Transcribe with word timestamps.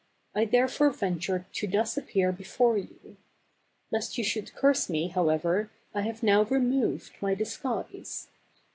I 0.33 0.45
therefore 0.45 0.89
ventured 0.89 1.45
to 1.53 1.67
thus 1.67 1.95
appear 1.95 2.31
before 2.31 2.75
you. 2.75 3.17
Lest 3.91 4.17
you 4.17 4.23
should 4.23 4.55
curse 4.55 4.89
me, 4.89 5.09
however, 5.09 5.69
I 5.93 6.01
have 6.01 6.23
now 6.23 6.41
removed 6.41 7.11
my 7.21 7.35
disguise. 7.35 8.27